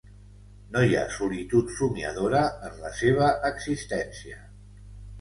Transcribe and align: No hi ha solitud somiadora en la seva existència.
No 0.75 0.81
hi 0.87 0.97
ha 0.99 1.03
solitud 1.17 1.75
somiadora 1.77 2.43
en 2.71 2.83
la 2.87 2.95
seva 3.05 3.31
existència. 3.55 4.45